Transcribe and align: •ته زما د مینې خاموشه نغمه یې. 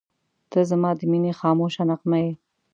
•ته 0.51 0.59
زما 0.69 0.91
د 0.99 1.01
مینې 1.11 1.31
خاموشه 1.39 1.83
نغمه 1.89 2.17
یې. 2.25 2.33